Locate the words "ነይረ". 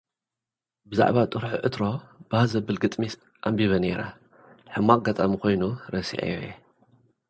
3.83-4.01